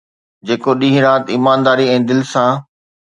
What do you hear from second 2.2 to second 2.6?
سان